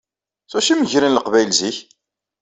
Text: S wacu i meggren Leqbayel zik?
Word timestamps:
S 0.49 0.53
wacu 0.55 0.71
i 0.71 0.75
meggren 0.75 1.15
Leqbayel 1.15 1.51
zik? 1.59 1.77